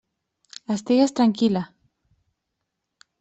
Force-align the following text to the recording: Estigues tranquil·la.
Estigues 0.75 1.13
tranquil·la. 1.19 1.63